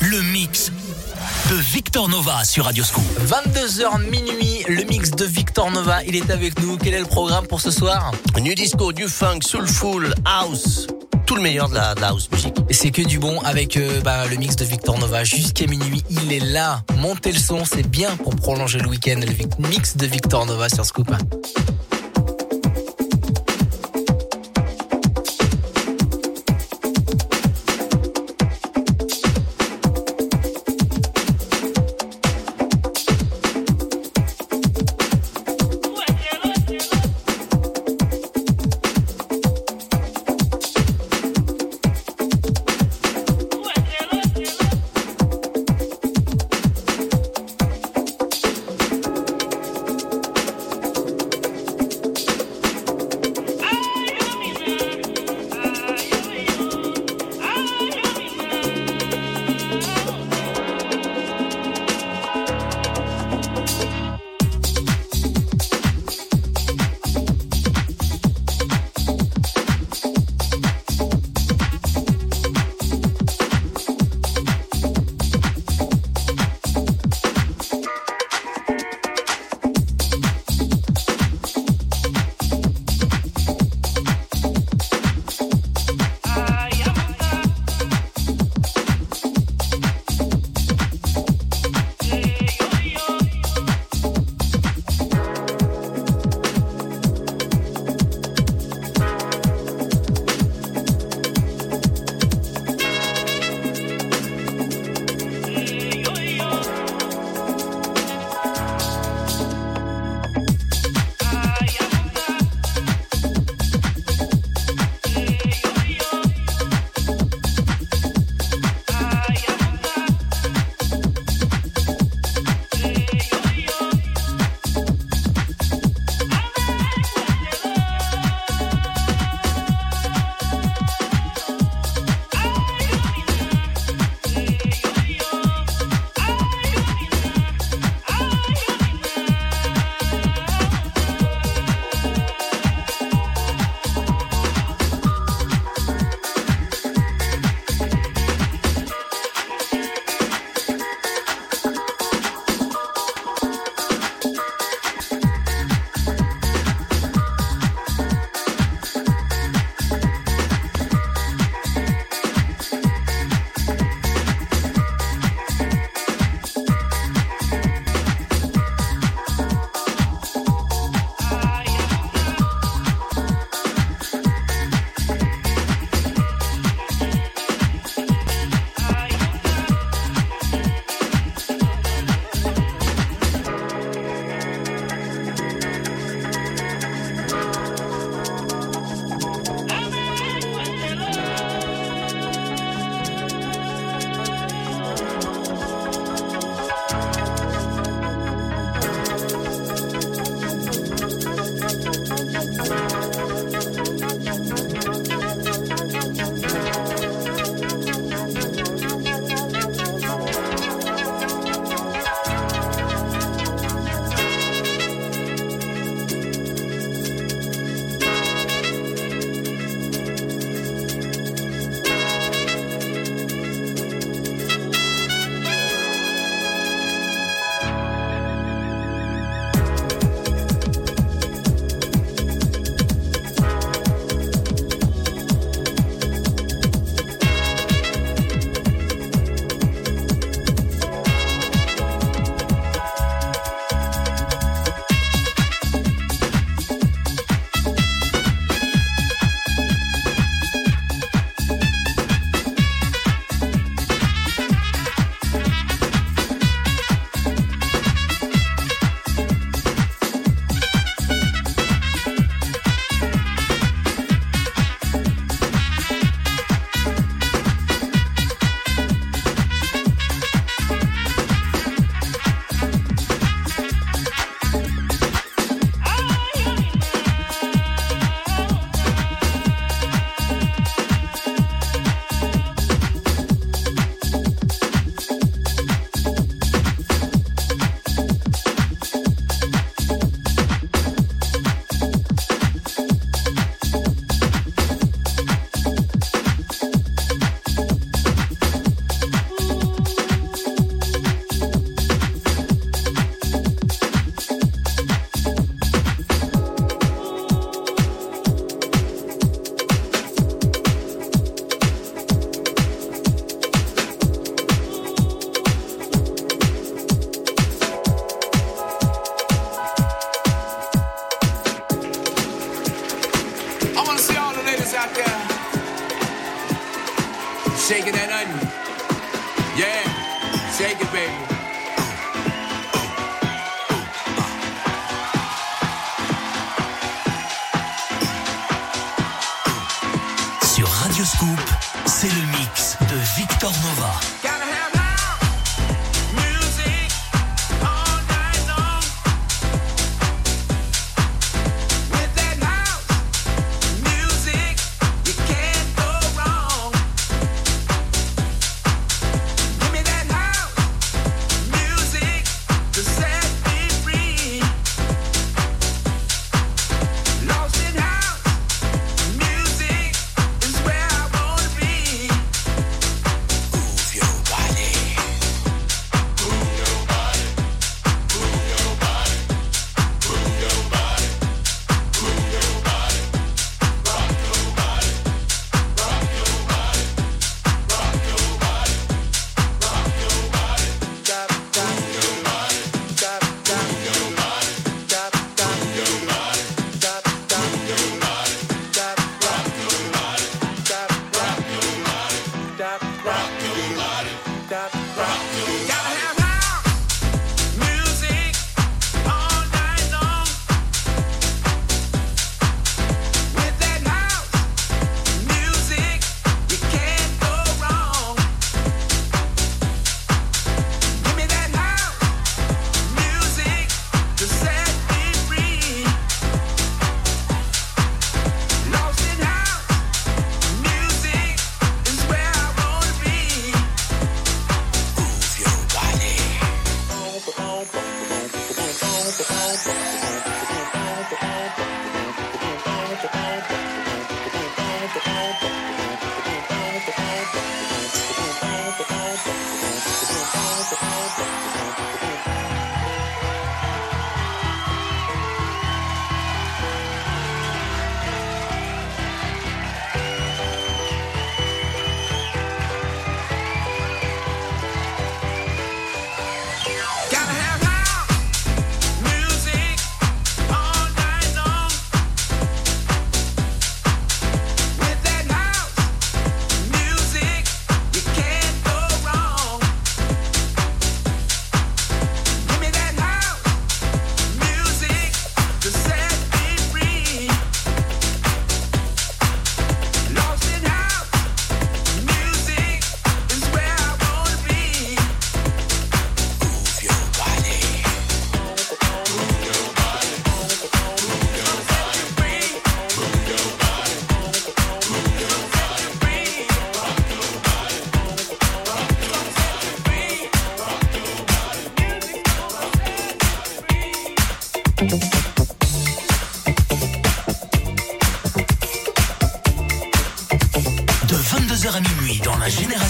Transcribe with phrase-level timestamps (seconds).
[0.00, 0.70] Le mix
[1.50, 3.02] de Victor Nova sur Radioscoop.
[3.26, 6.76] 22h minuit, le mix de Victor Nova, il est avec nous.
[6.76, 8.12] Quel est le programme pour ce soir?
[8.38, 10.86] Nu disco, du funk, soulful, house,
[11.24, 12.54] tout le meilleur de la, de la house music.
[12.68, 16.04] Et c'est que du bon avec euh, bah, le mix de Victor Nova jusqu'à minuit.
[16.10, 16.82] Il est là.
[16.98, 19.18] Montez le son, c'est bien pour prolonger le week-end.
[19.18, 21.10] Le mix de Victor Nova sur Scoop.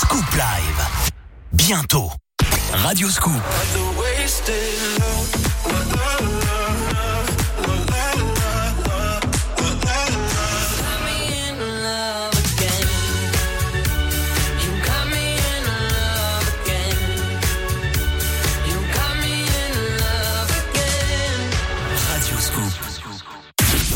[0.00, 1.10] Scoop Live.
[1.52, 2.10] Bientôt.
[2.72, 3.32] Radio Scoop.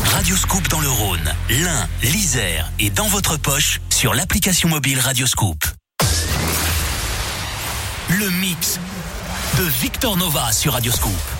[0.03, 5.74] Radioscoop dans le Rhône, l'Ain, l'Isère et dans votre poche sur l'application mobile Radioscoop.
[8.09, 8.79] Le mix
[9.57, 11.34] de Victor Nova sur Radioscoop.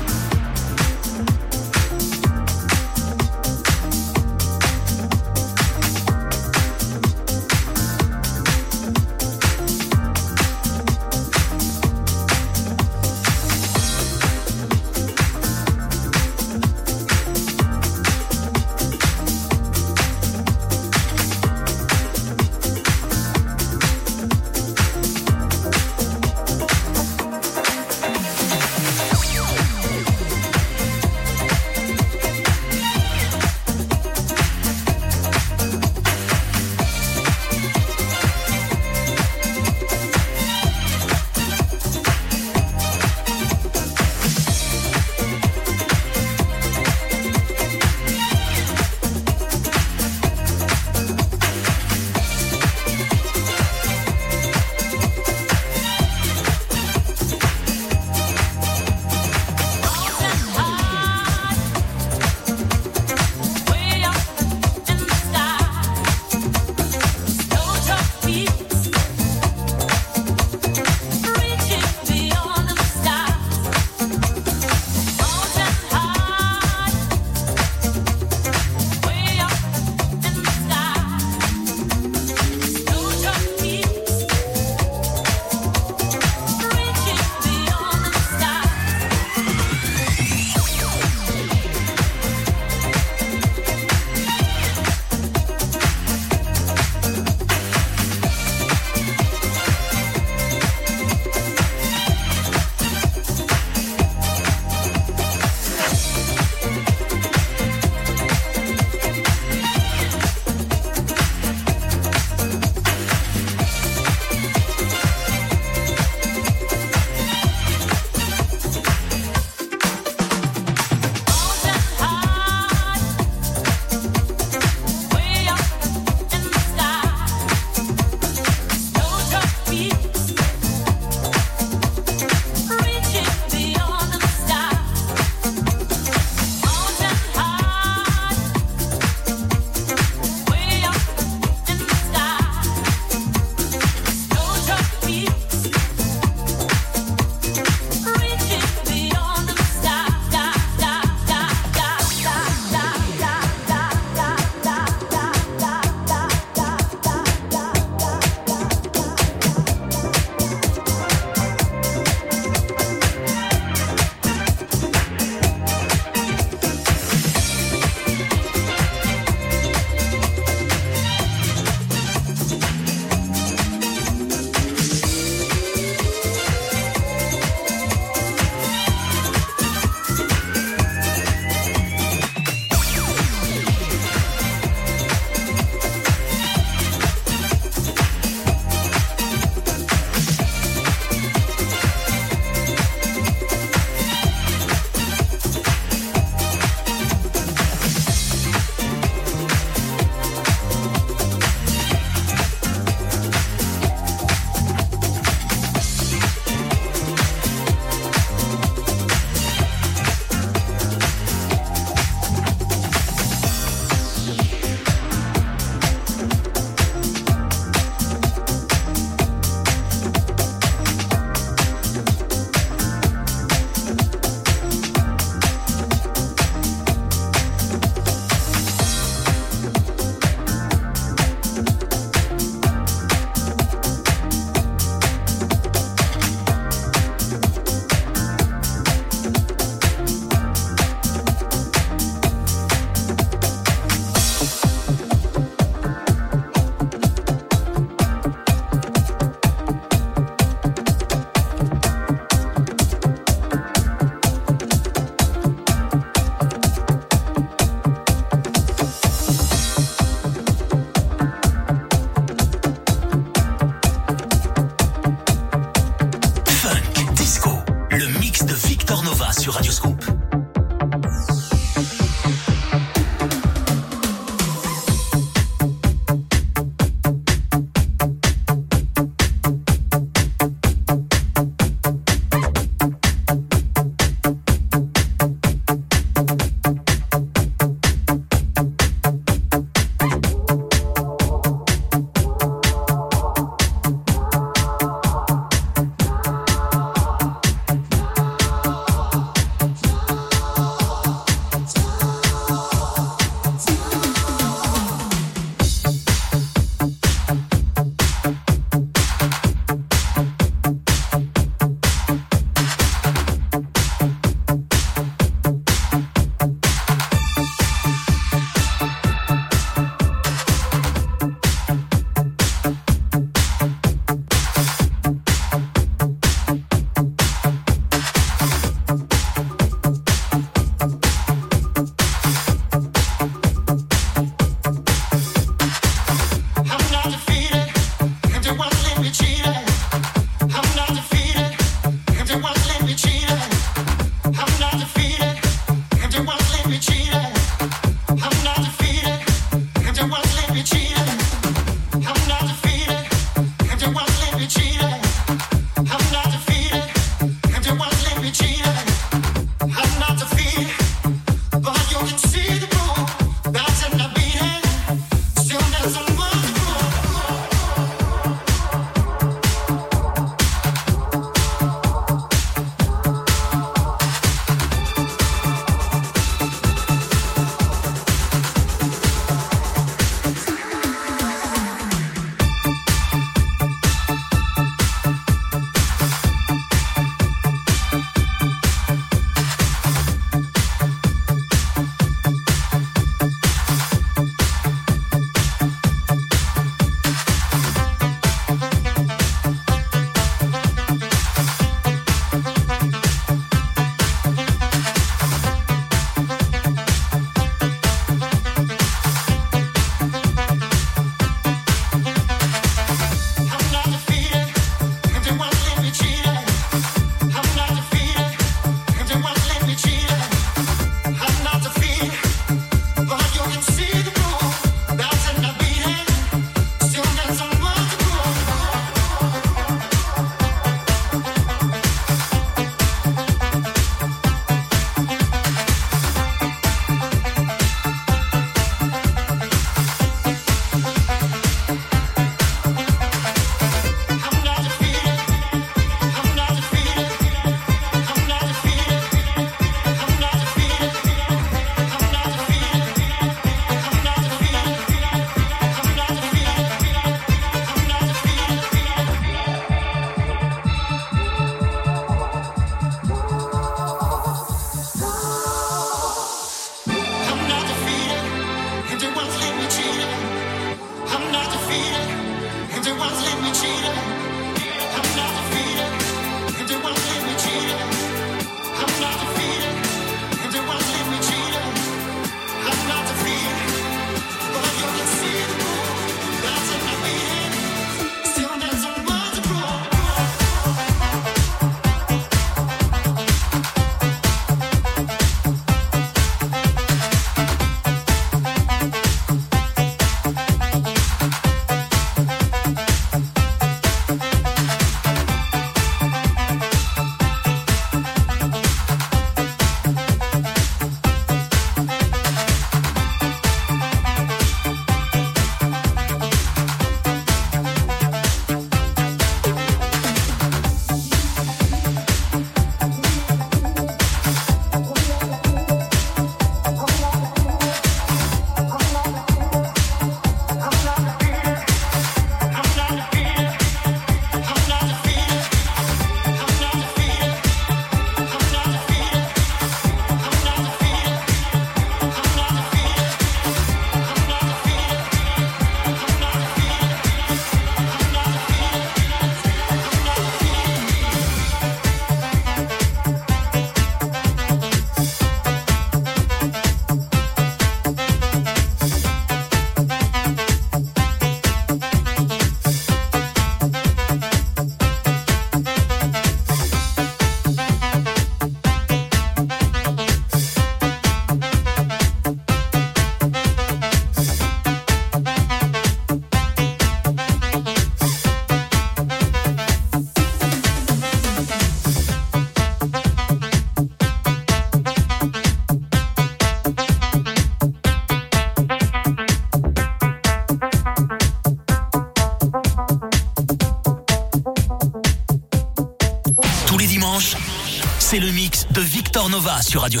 [598.14, 600.00] C'est le mix de Victor Nova sur Radio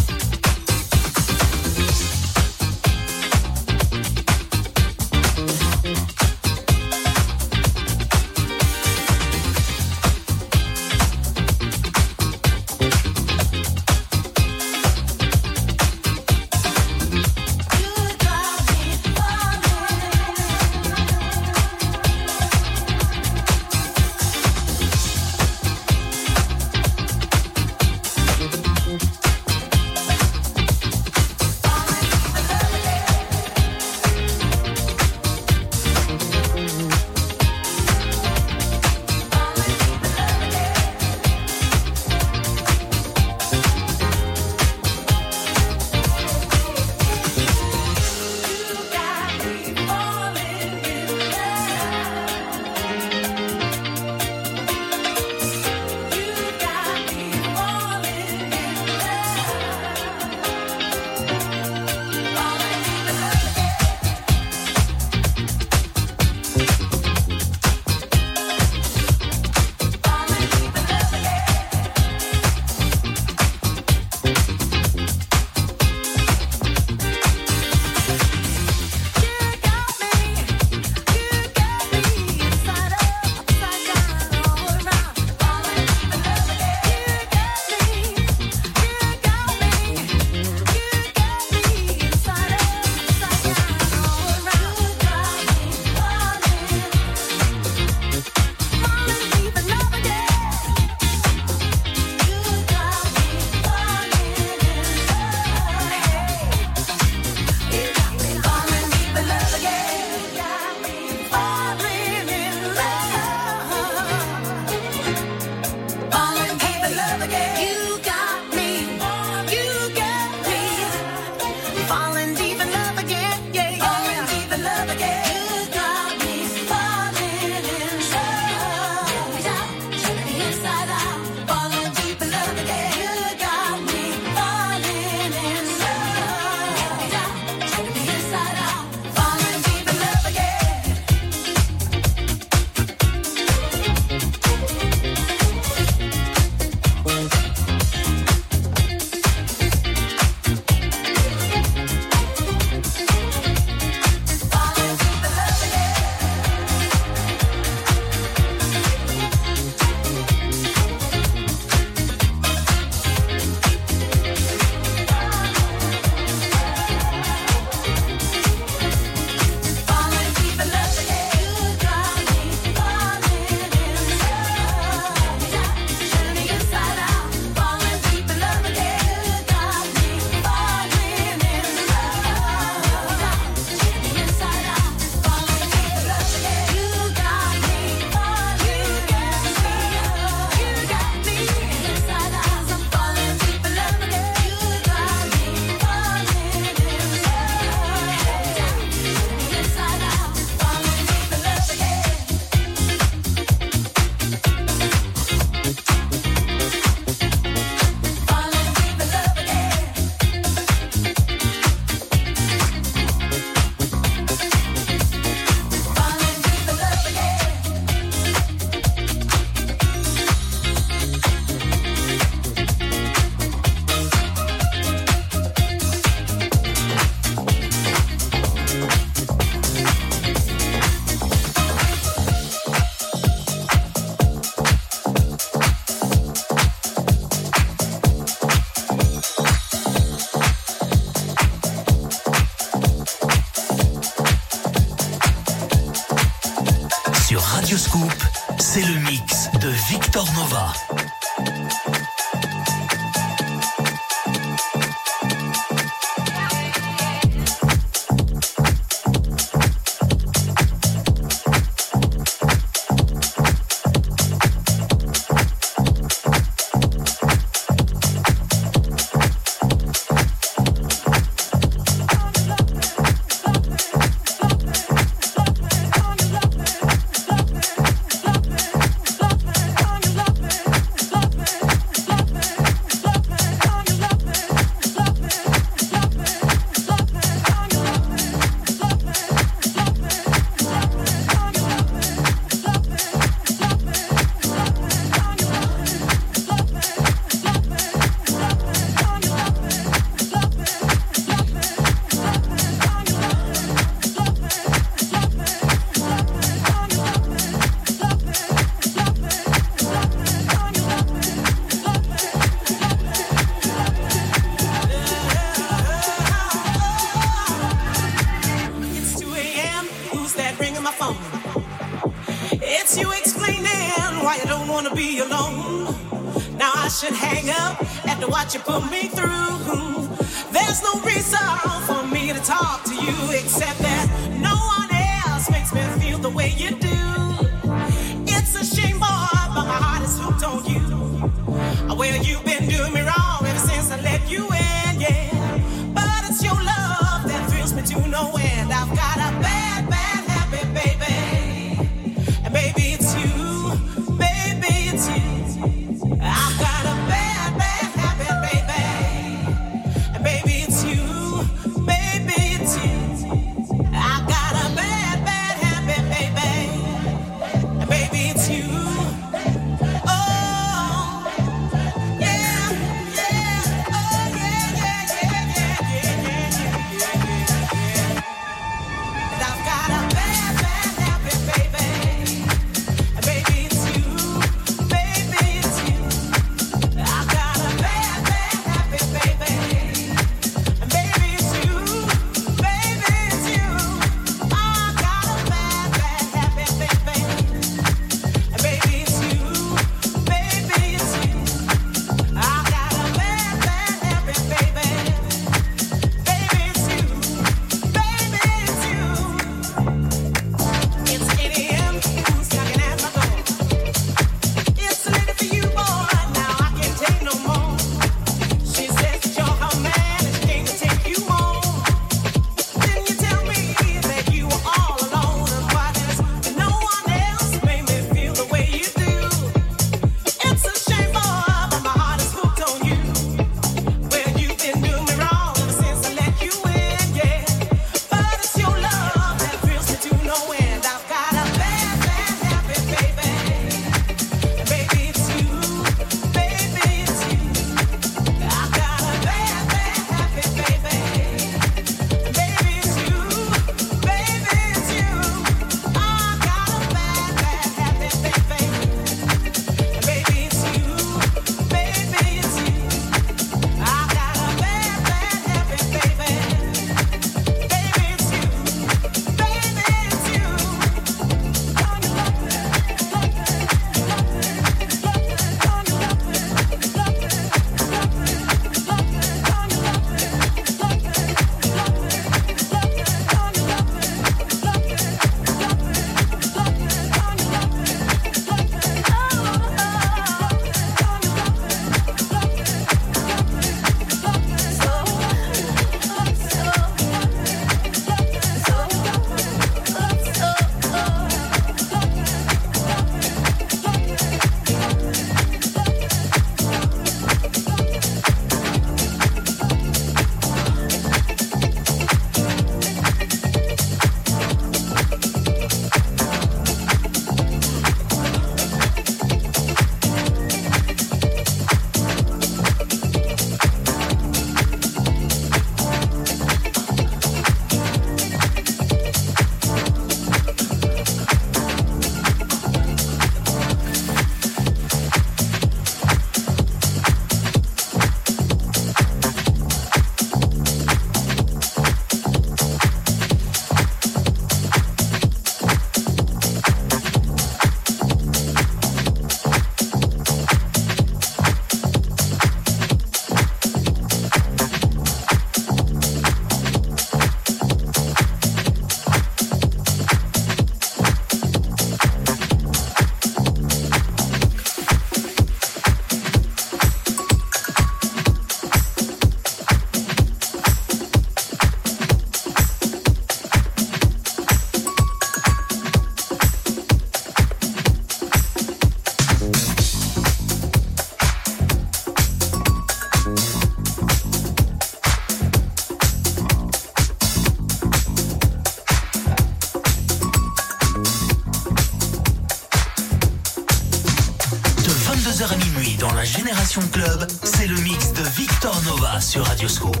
[599.31, 600.00] sur Radioscope.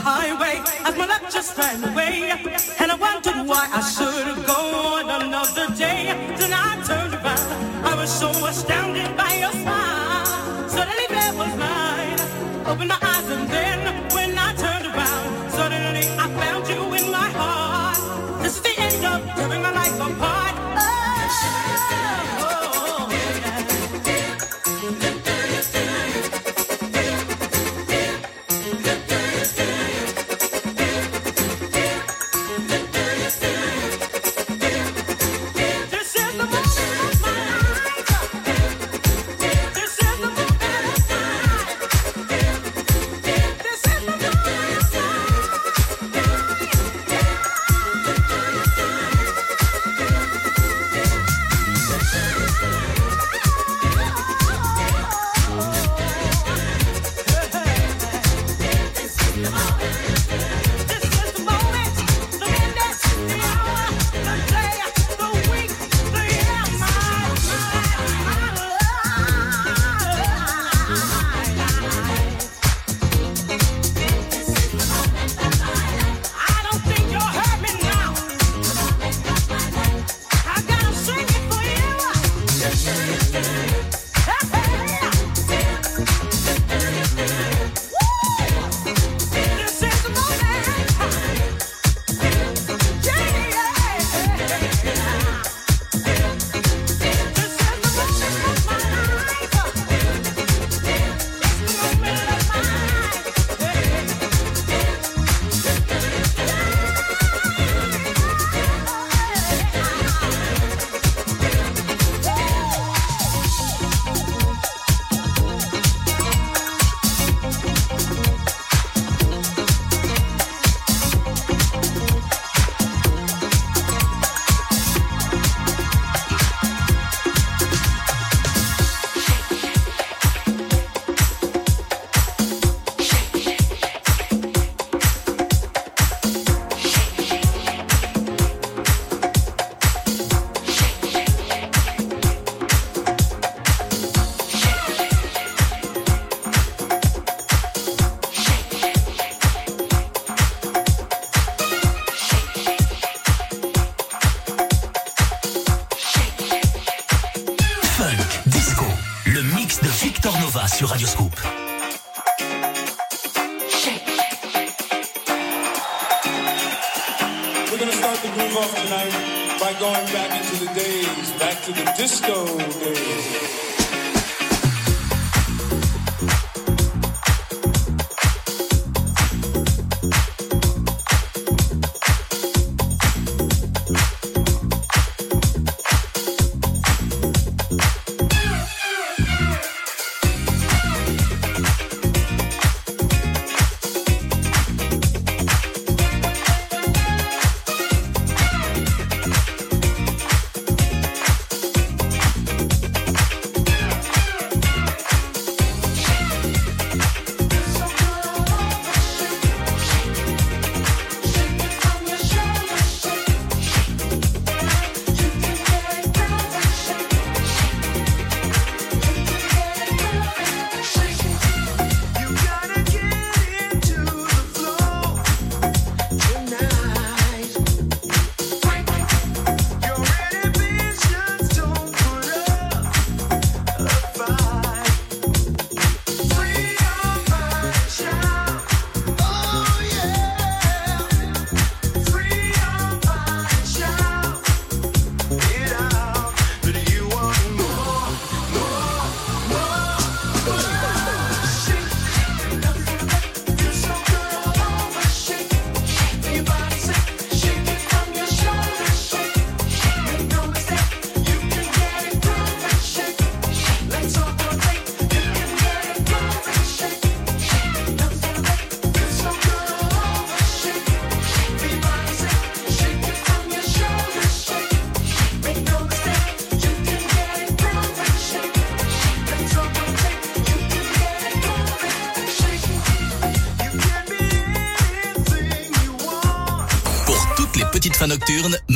[0.00, 2.30] highway as my luck just ran away,
[2.80, 4.19] and I wondered why I should.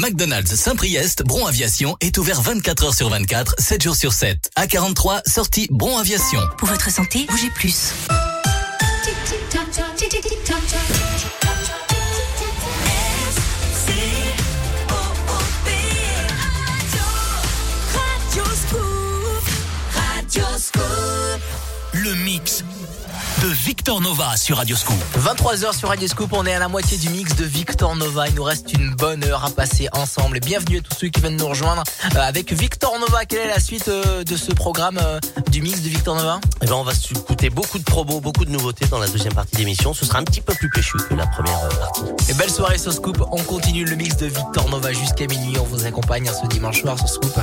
[0.05, 4.51] McDonald's Saint-Priest, Bron Aviation est ouvert 24 heures sur 24, 7 jours sur 7.
[4.55, 6.41] À 43, sortie Bron Aviation.
[6.59, 7.95] Pour votre santé, bougez plus.
[21.95, 22.63] Le mix
[23.45, 24.97] de Victor Nova sur Radioscoop.
[25.19, 28.27] 23h sur Radio Scoop, on est à la moitié du mix de Victor Nova.
[28.29, 30.39] Il nous reste une bonne heure à passer ensemble.
[30.39, 31.83] Et bienvenue à tous ceux qui viennent nous rejoindre
[32.17, 33.27] euh, avec Victor Nova.
[33.27, 35.19] Quelle est la suite euh, de ce programme euh,
[35.51, 36.41] du mix de Victor Nova?
[36.63, 39.57] Eh ben, on va écouter beaucoup de promos, beaucoup de nouveautés dans la deuxième partie
[39.57, 39.93] d'émission.
[39.93, 42.05] Ce sera un petit peu plus péchu que la première partie.
[42.31, 43.23] Et belle soirée sur Scoop.
[43.31, 45.57] On continue le mix de Victor Nova jusqu'à minuit.
[45.61, 47.39] On vous accompagne ce dimanche soir sur Scoop.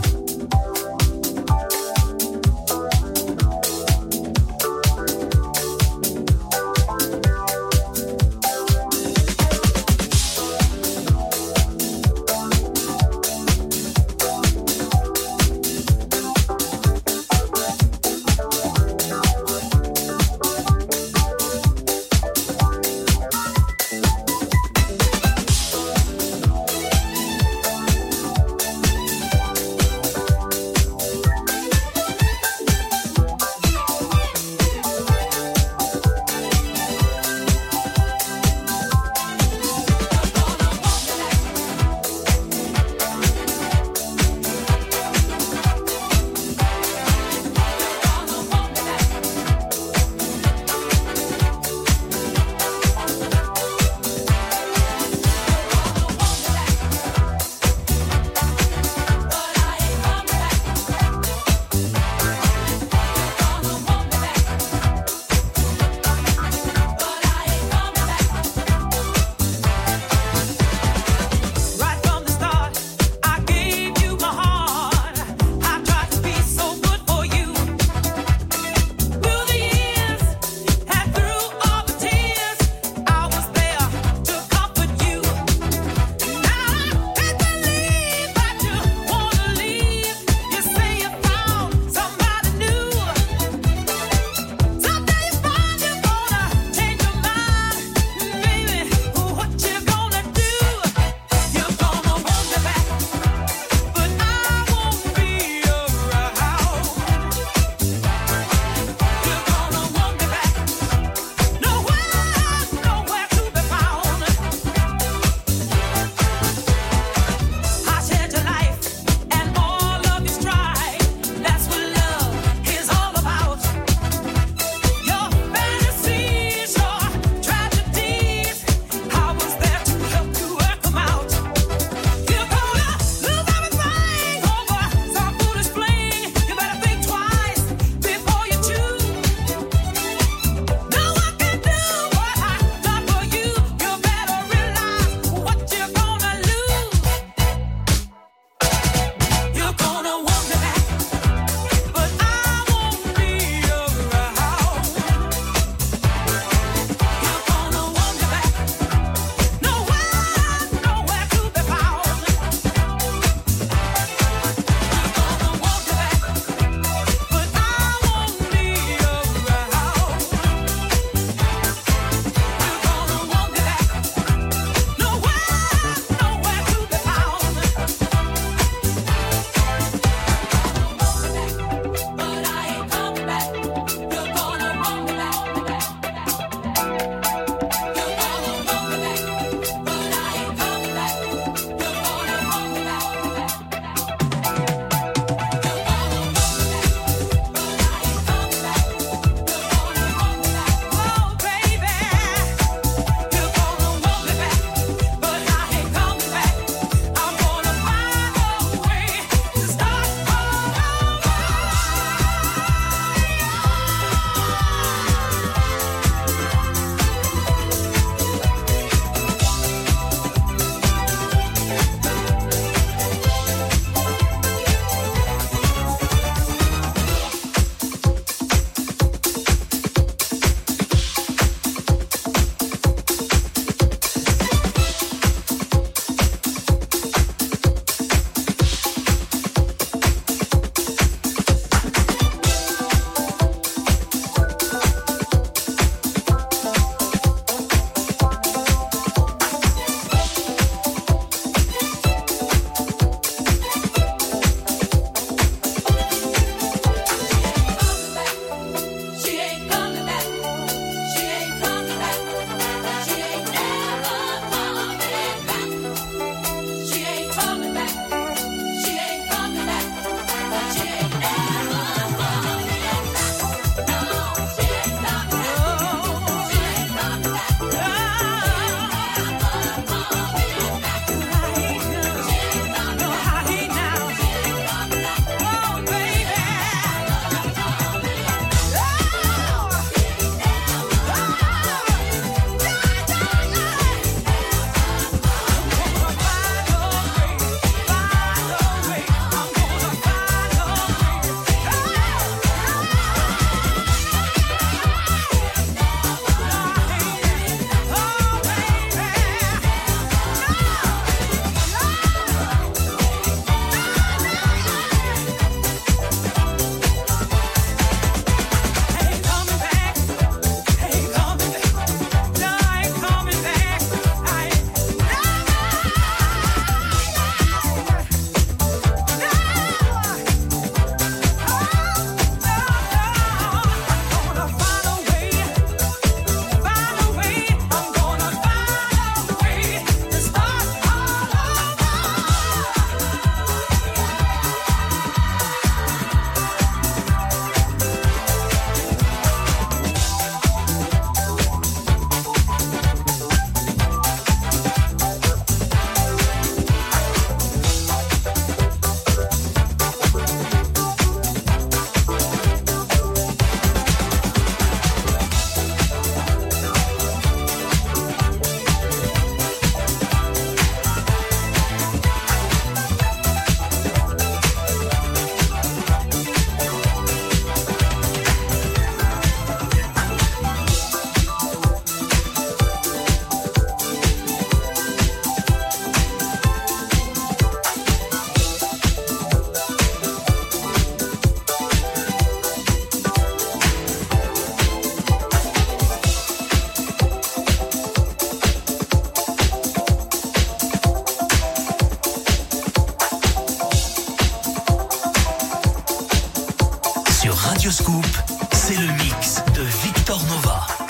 [407.64, 410.81] C'est le mix de Victor Nova.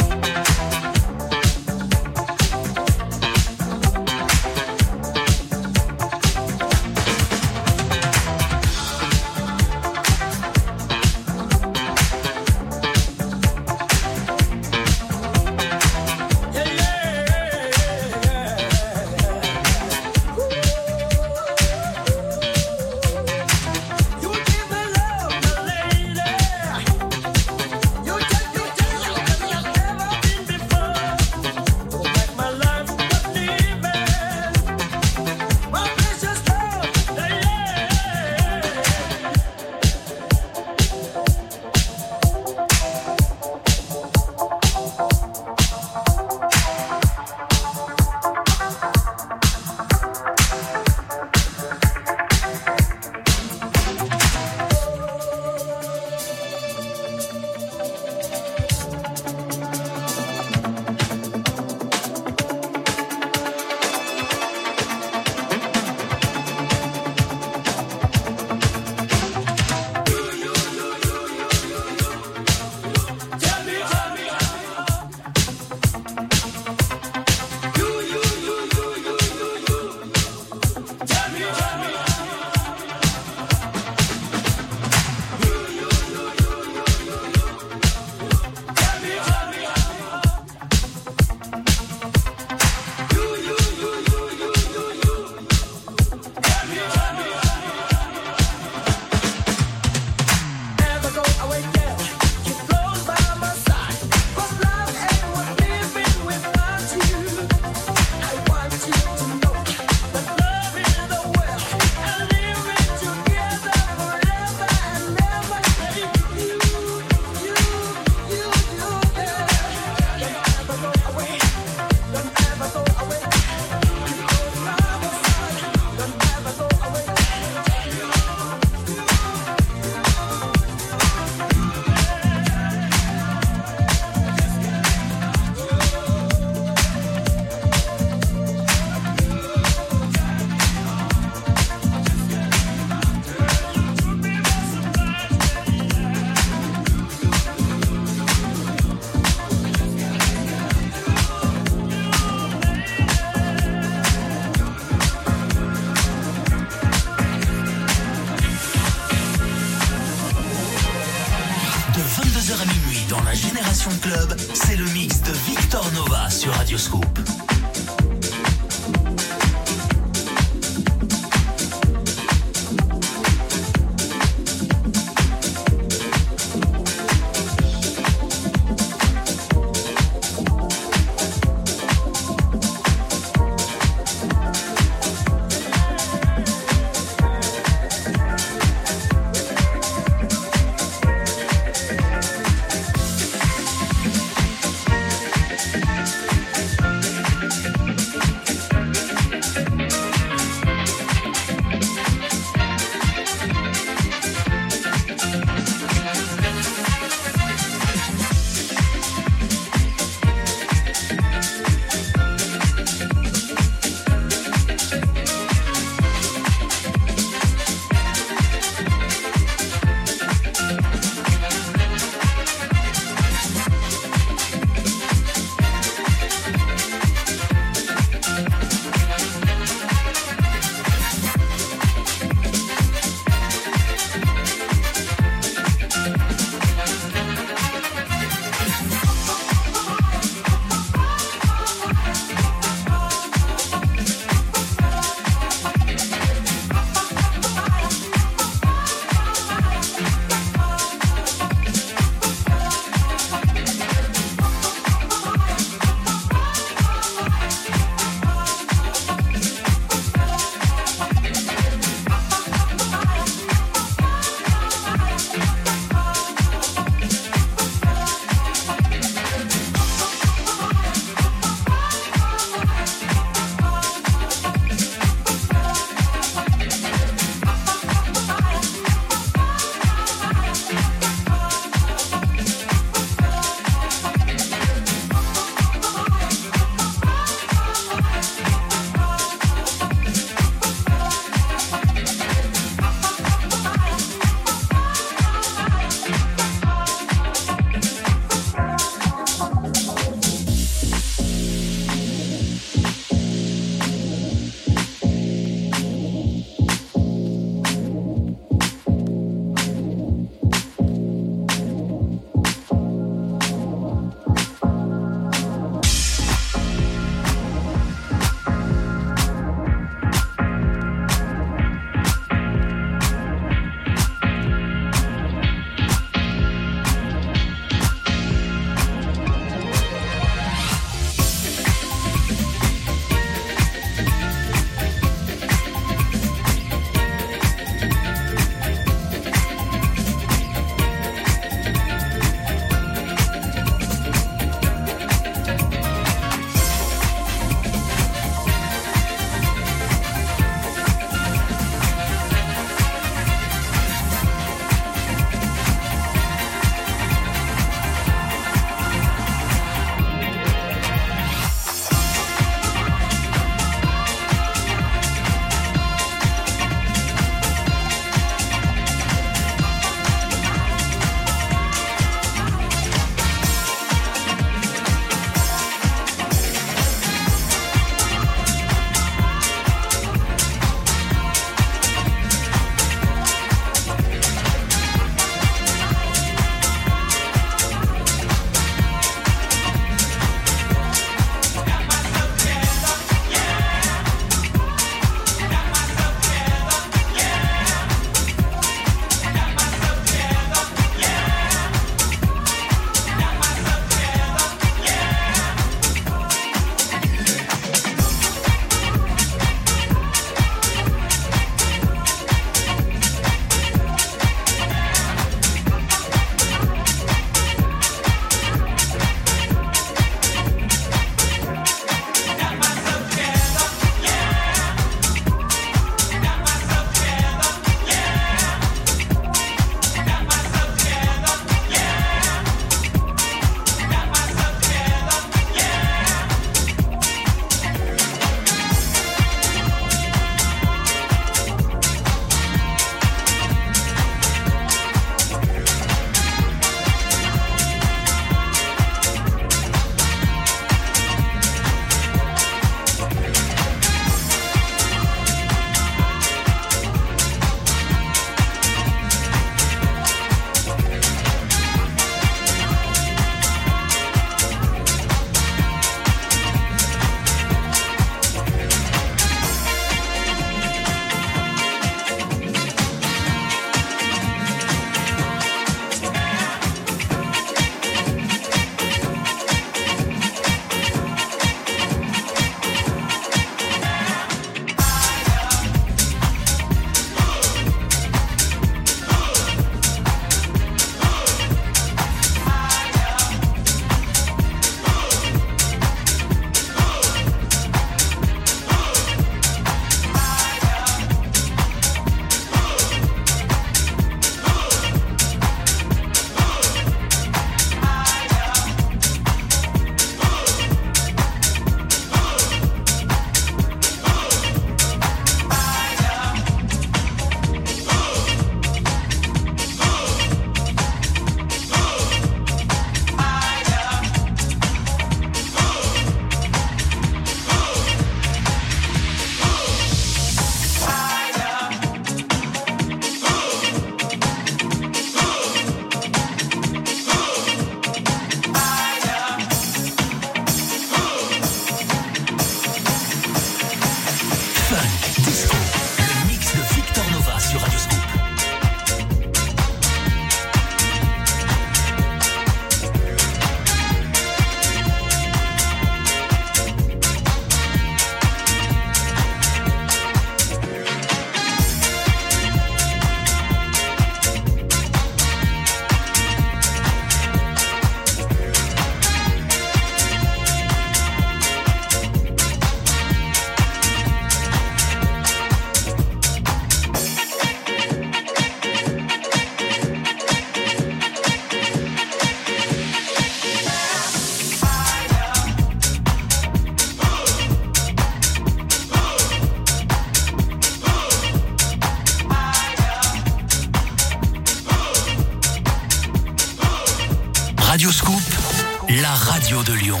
[599.50, 600.00] Radio de Lyon.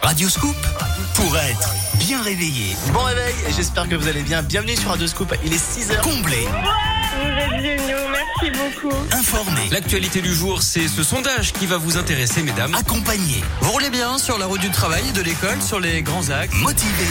[0.00, 0.56] Radio Scoop,
[1.14, 4.40] pour être bien réveillé, Bon réveil, et j'espère que vous allez bien.
[4.42, 6.00] Bienvenue sur Radio Scoop, il est 6h.
[6.00, 8.94] comblé, Vous êtes géniaux, merci beaucoup.
[9.12, 12.74] informé, L'actualité du jour, c'est ce sondage qui va vous intéresser, mesdames.
[12.74, 16.54] accompagné, Vous roulez bien sur la route du travail, de l'école, sur les grands axes?
[16.54, 17.06] motivé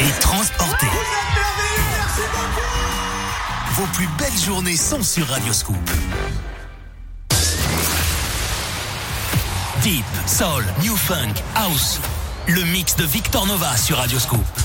[0.00, 0.86] et transporté.
[3.76, 5.90] Vos plus belles journées sont sur Radio Scoop.
[9.82, 11.98] Deep, Soul, New Funk, House.
[12.46, 14.61] Le mix de Victor Nova sur Radio Scoop.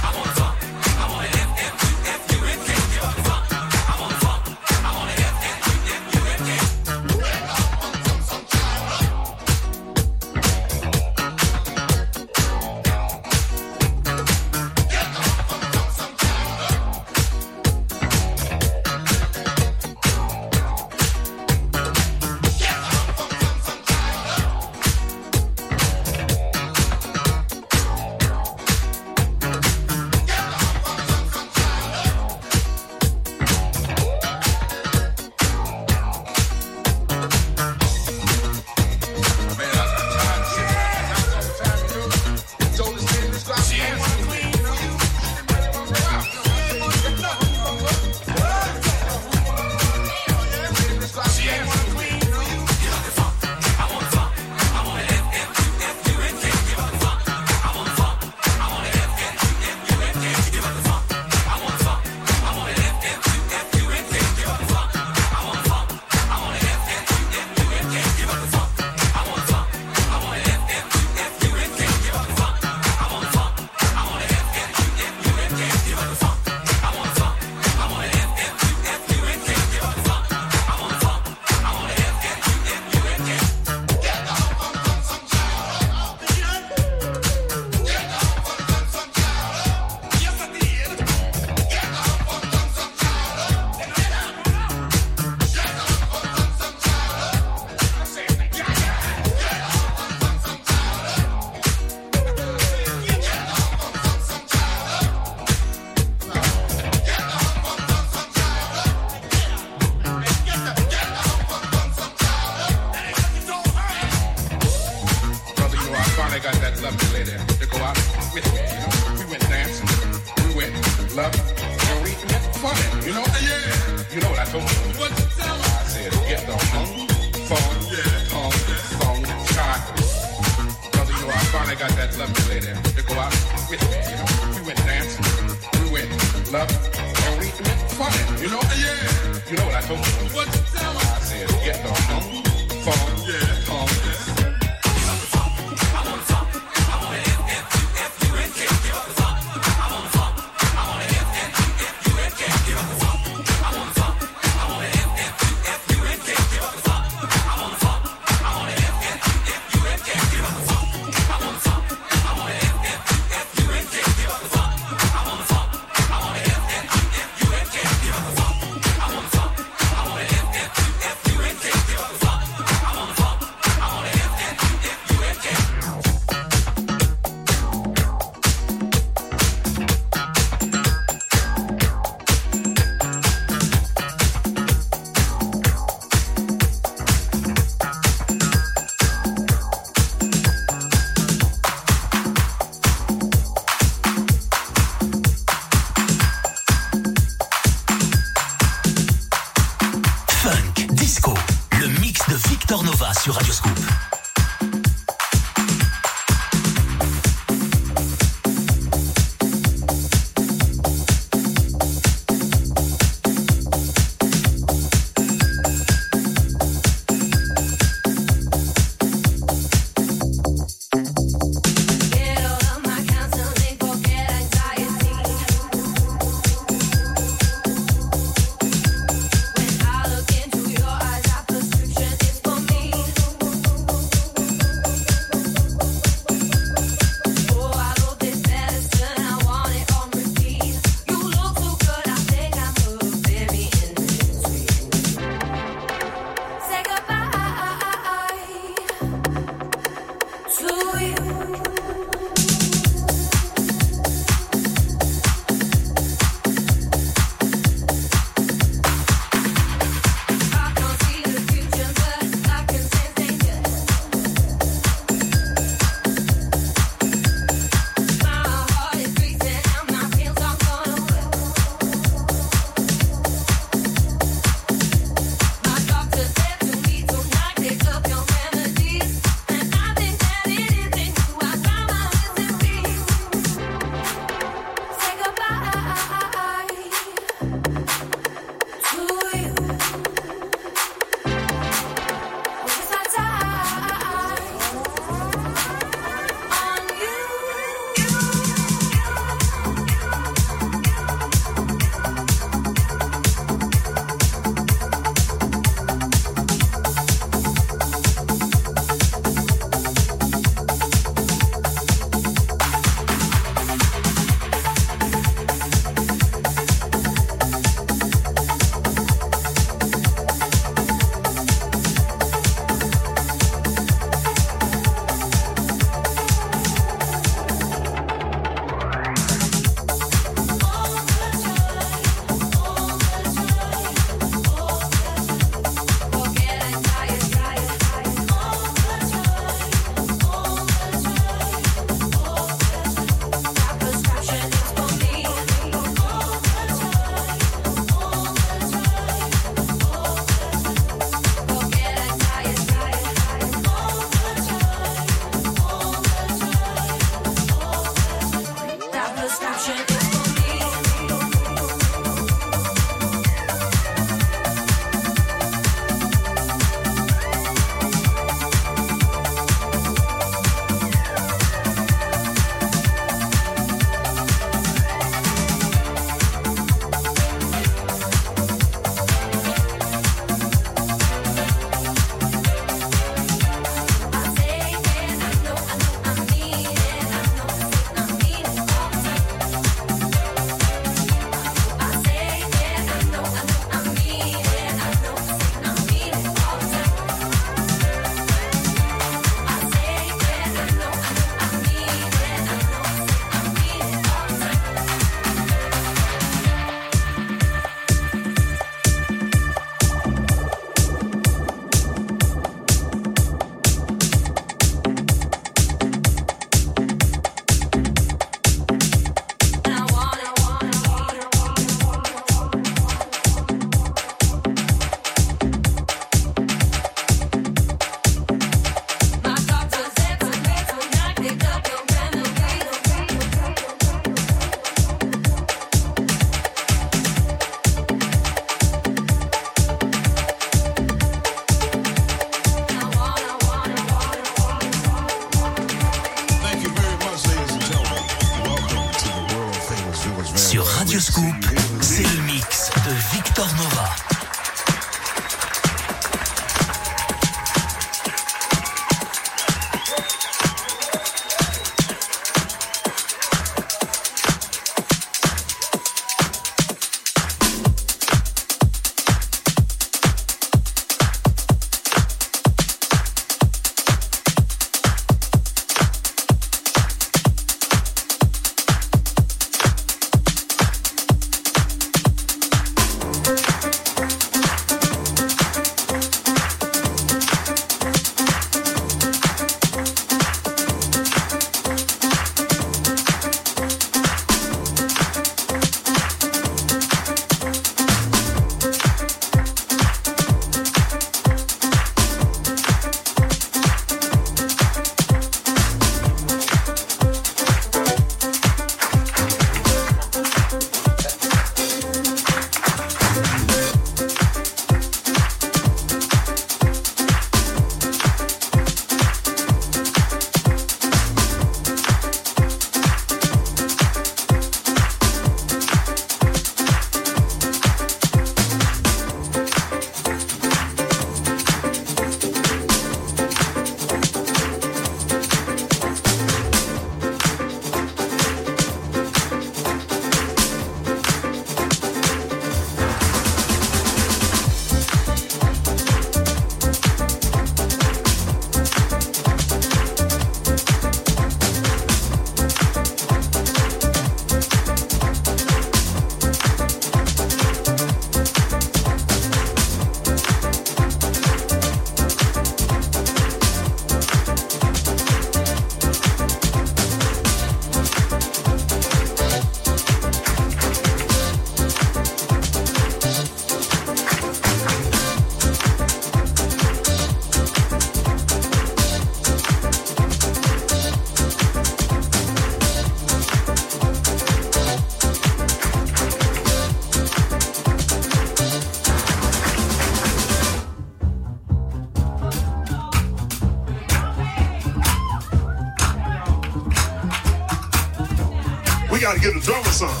[599.43, 600.00] drama song.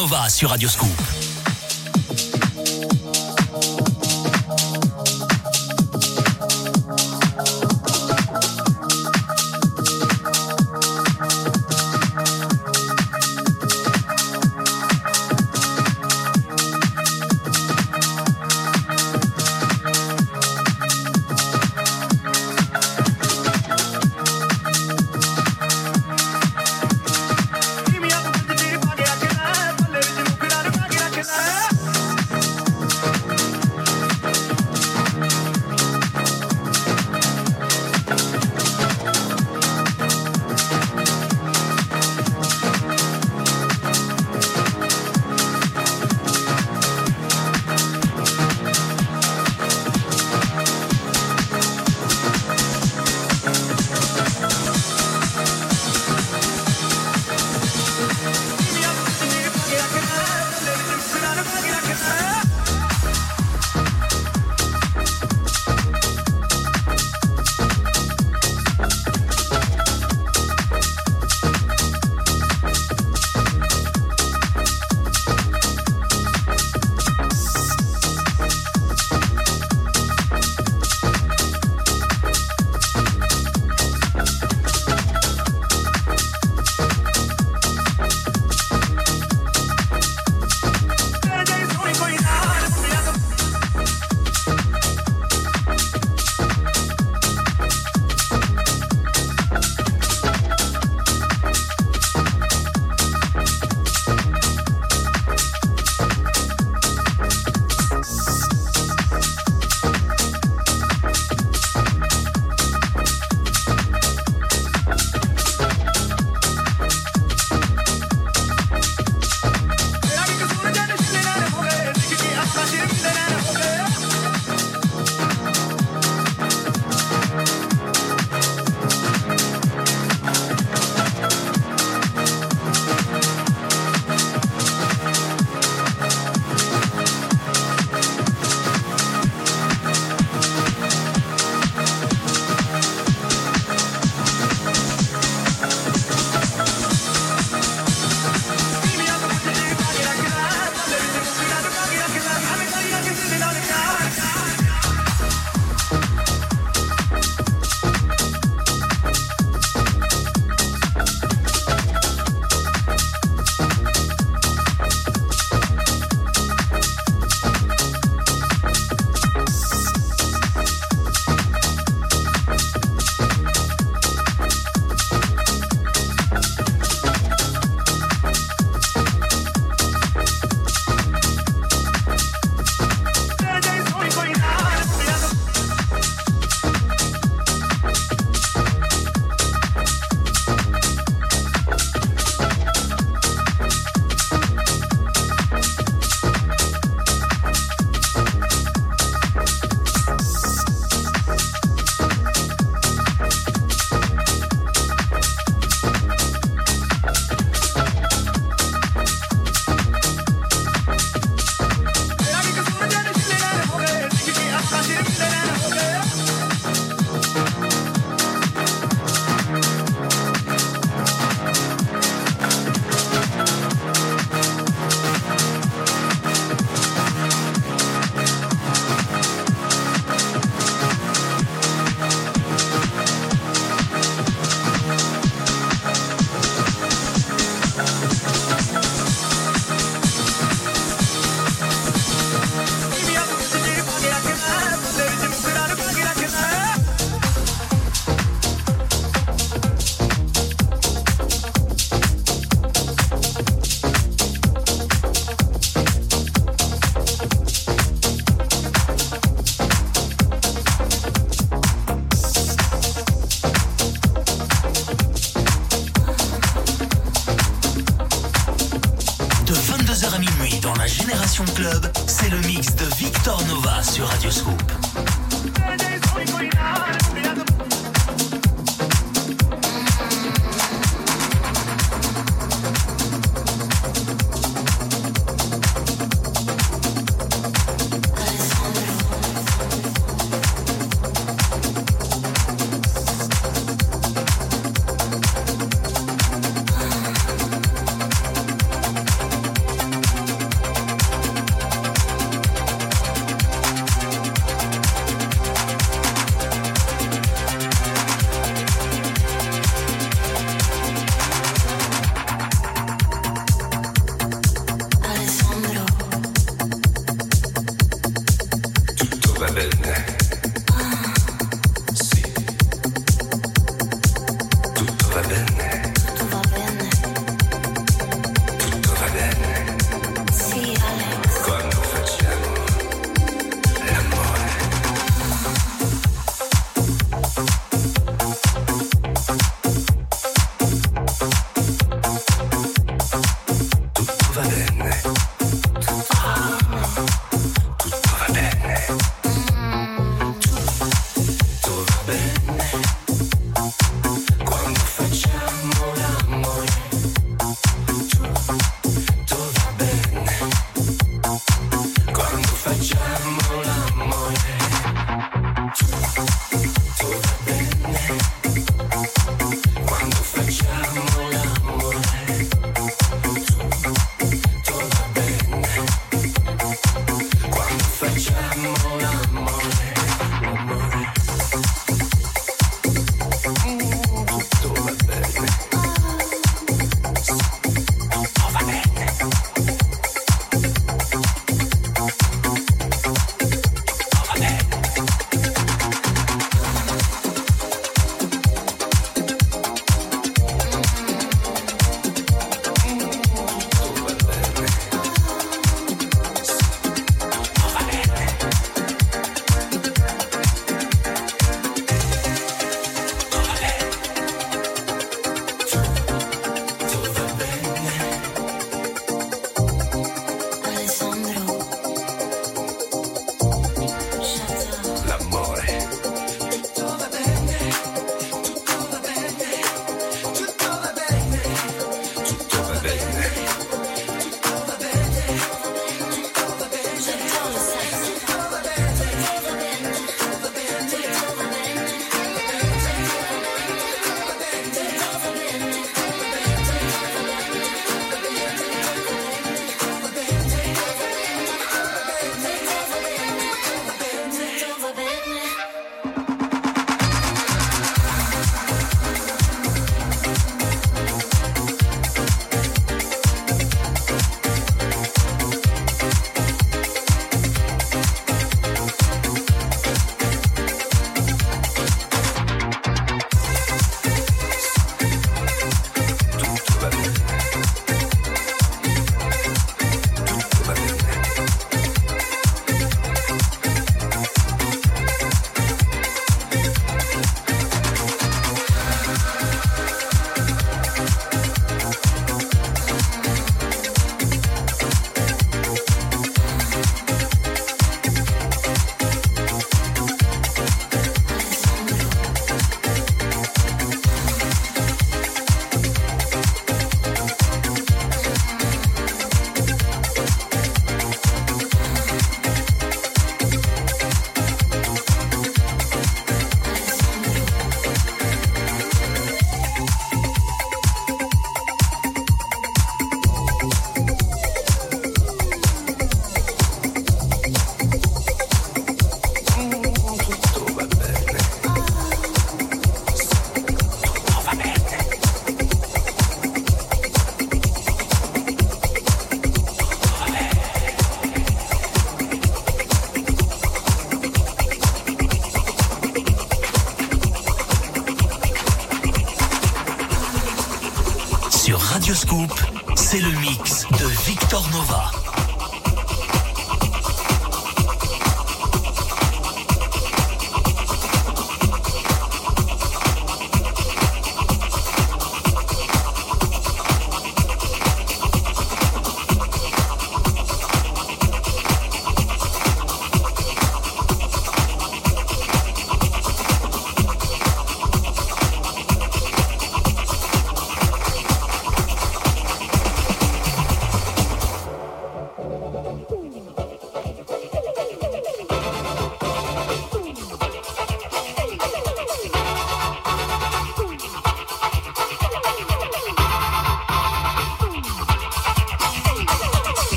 [0.00, 0.66] Nova sur Radio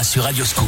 [0.00, 0.60] Le mix de